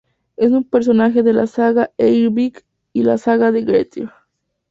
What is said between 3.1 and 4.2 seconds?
"saga de Grettir".